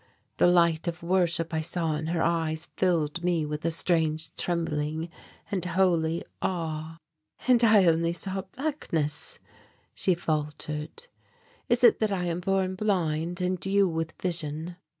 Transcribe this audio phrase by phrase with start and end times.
[0.37, 5.09] The light of worship I saw in her eyes filled me with a strange trembling
[5.51, 6.97] and holy awe.
[7.47, 7.83] "And I
[8.13, 9.37] saw only blackness,"
[9.93, 11.05] she faltered.
[11.69, 14.77] "Is it that I am born blind and you with vision?"